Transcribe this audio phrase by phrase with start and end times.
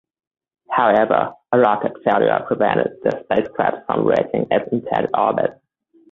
[0.71, 5.61] However, a rocket failure prevented the spacecraft from reaching its intended orbit.